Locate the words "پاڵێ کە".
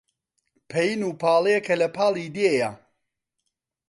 1.21-1.73